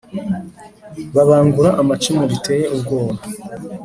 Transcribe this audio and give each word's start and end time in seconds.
babangura 1.15 1.69
amacumu 1.81 2.23
biteye 2.31 2.65
ubwoba. 2.75 3.17